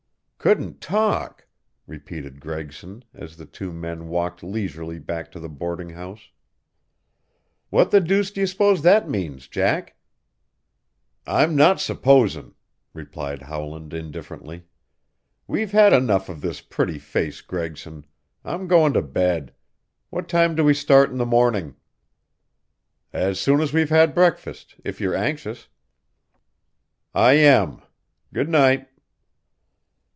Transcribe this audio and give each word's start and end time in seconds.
"Couldn't 0.43 0.81
talk!" 0.81 1.45
repeated 1.85 2.39
Gregson, 2.39 3.03
as 3.13 3.37
the 3.37 3.45
two 3.45 3.71
men 3.71 4.07
walked 4.07 4.41
leisurely 4.41 4.97
back 4.97 5.31
to 5.31 5.39
the 5.39 5.47
boarding 5.47 5.91
house. 5.91 6.31
"What 7.69 7.91
the 7.91 8.01
deuce 8.01 8.31
do 8.31 8.41
you 8.41 8.47
suppose 8.47 8.81
that 8.81 9.07
means, 9.07 9.47
Jack?" 9.47 9.95
"I'm 11.27 11.55
not 11.55 11.79
supposing," 11.79 12.55
replied 12.91 13.43
Howland 13.43 13.93
indifferently. 13.93 14.63
"We've 15.45 15.73
had 15.73 15.93
enough 15.93 16.27
of 16.27 16.41
this 16.41 16.59
pretty 16.59 16.97
face, 16.97 17.39
Gregson. 17.41 18.07
I'm 18.43 18.67
going 18.67 18.93
to 18.93 19.03
bed. 19.03 19.53
What 20.09 20.27
time 20.27 20.55
do 20.55 20.63
we 20.63 20.73
start 20.73 21.11
in 21.11 21.17
the 21.19 21.23
morning?" 21.27 21.75
"As 23.13 23.39
soon 23.39 23.61
as 23.61 23.73
we've 23.73 23.91
had 23.91 24.15
breakfast 24.15 24.73
if 24.83 24.99
you're 24.99 25.15
anxious." 25.15 25.67
"I 27.13 27.33
am. 27.33 27.83
Good 28.33 28.49
night." 28.49 28.87